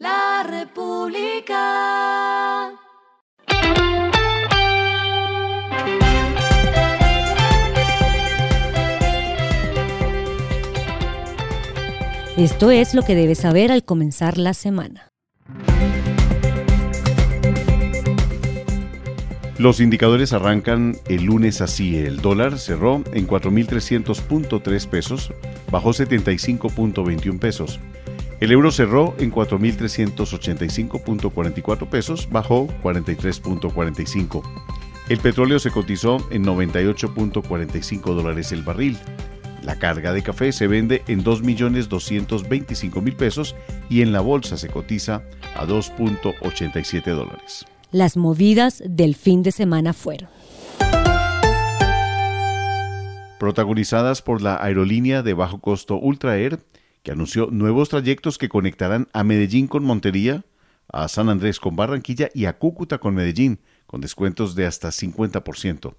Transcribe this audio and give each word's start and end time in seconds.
La 0.00 0.42
República. 0.48 1.60
Esto 12.38 12.70
es 12.70 12.94
lo 12.94 13.02
que 13.02 13.14
debes 13.14 13.40
saber 13.40 13.70
al 13.70 13.84
comenzar 13.84 14.38
la 14.38 14.54
semana. 14.54 15.10
Los 19.58 19.80
indicadores 19.80 20.32
arrancan 20.32 20.96
el 21.10 21.24
lunes 21.24 21.60
así. 21.60 21.98
El 21.98 22.22
dólar 22.22 22.58
cerró 22.58 23.02
en 23.12 23.28
4.300.3 23.28 24.88
pesos, 24.88 25.34
bajó 25.70 25.90
75.21 25.90 27.38
pesos. 27.38 27.78
El 28.40 28.52
euro 28.52 28.70
cerró 28.70 29.14
en 29.18 29.30
4.385.44 29.30 31.90
pesos, 31.90 32.26
bajó 32.30 32.68
43.45. 32.82 34.42
El 35.10 35.18
petróleo 35.18 35.58
se 35.58 35.70
cotizó 35.70 36.26
en 36.30 36.46
98.45 36.46 38.14
dólares 38.14 38.50
el 38.52 38.62
barril. 38.62 38.96
La 39.62 39.78
carga 39.78 40.14
de 40.14 40.22
café 40.22 40.52
se 40.52 40.68
vende 40.68 41.02
en 41.06 41.22
2.225.000 41.22 43.14
pesos 43.14 43.54
y 43.90 44.00
en 44.00 44.12
la 44.12 44.20
bolsa 44.20 44.56
se 44.56 44.68
cotiza 44.68 45.22
a 45.54 45.66
2.87 45.66 47.14
dólares. 47.14 47.66
Las 47.92 48.16
movidas 48.16 48.82
del 48.86 49.16
fin 49.16 49.42
de 49.42 49.52
semana 49.52 49.92
fueron. 49.92 50.30
Protagonizadas 53.38 54.22
por 54.22 54.40
la 54.40 54.56
aerolínea 54.62 55.22
de 55.22 55.34
bajo 55.34 55.60
costo 55.60 55.98
Ultra 55.98 56.38
Air, 56.38 56.58
que 57.02 57.12
anunció 57.12 57.48
nuevos 57.50 57.88
trayectos 57.88 58.38
que 58.38 58.48
conectarán 58.48 59.08
a 59.12 59.24
Medellín 59.24 59.66
con 59.66 59.84
Montería, 59.84 60.44
a 60.92 61.08
San 61.08 61.28
Andrés 61.28 61.60
con 61.60 61.76
Barranquilla 61.76 62.28
y 62.34 62.46
a 62.46 62.58
Cúcuta 62.58 62.98
con 62.98 63.14
Medellín, 63.14 63.60
con 63.86 64.00
descuentos 64.00 64.54
de 64.54 64.66
hasta 64.66 64.88
50%. 64.88 65.94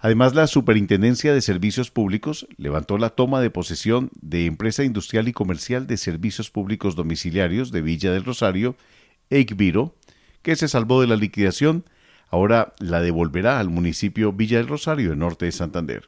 Además, 0.00 0.34
la 0.34 0.46
Superintendencia 0.46 1.34
de 1.34 1.40
Servicios 1.40 1.90
Públicos 1.90 2.46
levantó 2.56 2.98
la 2.98 3.10
toma 3.10 3.40
de 3.40 3.50
posesión 3.50 4.10
de 4.20 4.46
Empresa 4.46 4.84
Industrial 4.84 5.26
y 5.26 5.32
Comercial 5.32 5.88
de 5.88 5.96
Servicios 5.96 6.50
Públicos 6.50 6.94
Domiciliarios 6.94 7.72
de 7.72 7.82
Villa 7.82 8.12
del 8.12 8.24
Rosario, 8.24 8.76
Eikviro, 9.28 9.96
que 10.42 10.54
se 10.54 10.68
salvó 10.68 11.00
de 11.00 11.08
la 11.08 11.16
liquidación, 11.16 11.84
ahora 12.30 12.74
la 12.78 13.00
devolverá 13.00 13.58
al 13.58 13.70
municipio 13.70 14.32
Villa 14.32 14.58
del 14.58 14.68
Rosario, 14.68 15.12
en 15.12 15.18
norte 15.18 15.46
de 15.46 15.52
Santander. 15.52 16.06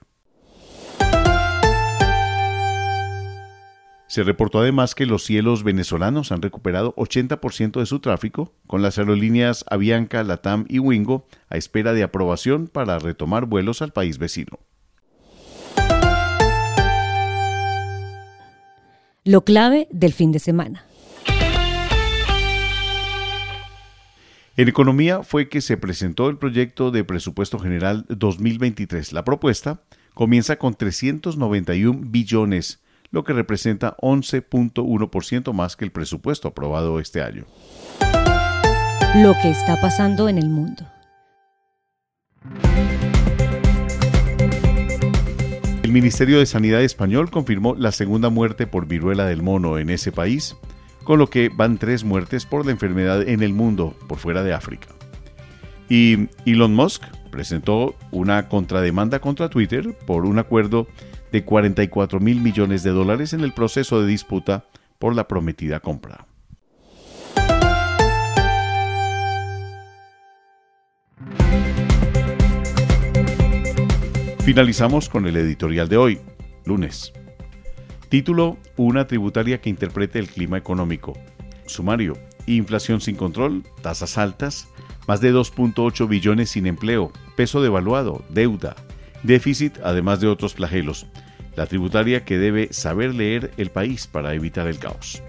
Se 4.10 4.24
reportó 4.24 4.58
además 4.58 4.96
que 4.96 5.06
los 5.06 5.22
cielos 5.22 5.62
venezolanos 5.62 6.32
han 6.32 6.42
recuperado 6.42 6.96
80% 6.96 7.78
de 7.78 7.86
su 7.86 8.00
tráfico, 8.00 8.52
con 8.66 8.82
las 8.82 8.98
aerolíneas 8.98 9.64
Avianca, 9.70 10.24
Latam 10.24 10.64
y 10.68 10.80
Wingo 10.80 11.28
a 11.48 11.56
espera 11.56 11.92
de 11.92 12.02
aprobación 12.02 12.66
para 12.66 12.98
retomar 12.98 13.46
vuelos 13.46 13.82
al 13.82 13.92
país 13.92 14.18
vecino. 14.18 14.58
Lo 19.22 19.44
clave 19.44 19.86
del 19.92 20.12
fin 20.12 20.32
de 20.32 20.40
semana. 20.40 20.84
En 24.56 24.68
economía 24.68 25.22
fue 25.22 25.48
que 25.48 25.60
se 25.60 25.76
presentó 25.76 26.28
el 26.28 26.36
proyecto 26.36 26.90
de 26.90 27.04
presupuesto 27.04 27.60
general 27.60 28.06
2023. 28.08 29.12
La 29.12 29.24
propuesta 29.24 29.82
comienza 30.14 30.56
con 30.56 30.74
391 30.74 32.00
billones 32.06 32.80
lo 33.10 33.24
que 33.24 33.32
representa 33.32 33.96
11.1% 33.98 35.52
más 35.52 35.76
que 35.76 35.84
el 35.84 35.92
presupuesto 35.92 36.48
aprobado 36.48 37.00
este 37.00 37.22
año. 37.22 37.44
Lo 39.16 39.34
que 39.42 39.50
está 39.50 39.80
pasando 39.80 40.28
en 40.28 40.38
el 40.38 40.48
mundo. 40.48 40.86
El 45.82 45.92
Ministerio 45.92 46.38
de 46.38 46.46
Sanidad 46.46 46.82
español 46.82 47.30
confirmó 47.30 47.74
la 47.74 47.90
segunda 47.90 48.30
muerte 48.30 48.68
por 48.68 48.86
viruela 48.86 49.26
del 49.26 49.42
mono 49.42 49.76
en 49.78 49.90
ese 49.90 50.12
país, 50.12 50.56
con 51.02 51.18
lo 51.18 51.28
que 51.28 51.48
van 51.48 51.78
tres 51.78 52.04
muertes 52.04 52.46
por 52.46 52.64
la 52.64 52.70
enfermedad 52.70 53.28
en 53.28 53.42
el 53.42 53.52
mundo 53.52 53.96
por 54.08 54.18
fuera 54.18 54.44
de 54.44 54.52
África. 54.52 54.86
Y 55.88 56.28
Elon 56.46 56.76
Musk 56.76 57.02
presentó 57.30 57.94
una 58.10 58.48
contrademanda 58.48 59.20
contra 59.20 59.48
Twitter 59.48 59.96
por 60.06 60.24
un 60.26 60.38
acuerdo 60.38 60.86
de 61.32 61.44
44 61.44 62.20
mil 62.20 62.40
millones 62.40 62.82
de 62.82 62.90
dólares 62.90 63.32
en 63.32 63.40
el 63.40 63.52
proceso 63.52 64.00
de 64.00 64.08
disputa 64.08 64.64
por 64.98 65.14
la 65.14 65.28
prometida 65.28 65.80
compra. 65.80 66.26
Finalizamos 74.44 75.08
con 75.08 75.26
el 75.26 75.36
editorial 75.36 75.88
de 75.88 75.96
hoy, 75.96 76.20
lunes. 76.64 77.12
Título, 78.08 78.58
Una 78.76 79.06
tributaria 79.06 79.60
que 79.60 79.70
interprete 79.70 80.18
el 80.18 80.28
clima 80.28 80.58
económico. 80.58 81.12
Sumario, 81.66 82.18
inflación 82.46 83.00
sin 83.00 83.14
control, 83.14 83.62
tasas 83.82 84.18
altas, 84.18 84.66
más 85.10 85.20
de 85.20 85.34
2.8 85.34 86.06
billones 86.06 86.50
sin 86.50 86.68
empleo, 86.68 87.10
peso 87.34 87.60
devaluado, 87.60 88.22
deuda, 88.28 88.76
déficit, 89.24 89.76
además 89.82 90.20
de 90.20 90.28
otros 90.28 90.54
flagelos. 90.54 91.08
La 91.56 91.66
tributaria 91.66 92.24
que 92.24 92.38
debe 92.38 92.72
saber 92.72 93.12
leer 93.12 93.50
el 93.56 93.70
país 93.70 94.06
para 94.06 94.34
evitar 94.34 94.68
el 94.68 94.78
caos. 94.78 95.20